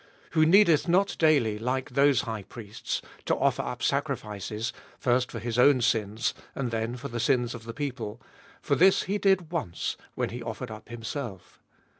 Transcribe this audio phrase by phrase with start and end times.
[0.31, 5.59] Who needeth not daily, like those high priests, to offer up sacrifices, first for his
[5.59, 8.19] own sins, and then for the sins of the people:
[8.63, 11.59] for this he did once, when he offered up himself.